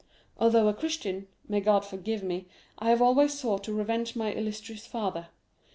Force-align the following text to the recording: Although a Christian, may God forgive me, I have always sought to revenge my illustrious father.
Although 0.35 0.67
a 0.67 0.73
Christian, 0.73 1.27
may 1.47 1.61
God 1.61 1.85
forgive 1.85 2.23
me, 2.23 2.47
I 2.79 2.89
have 2.89 3.03
always 3.03 3.35
sought 3.35 3.63
to 3.65 3.71
revenge 3.73 4.15
my 4.15 4.31
illustrious 4.33 4.87
father. 4.87 5.27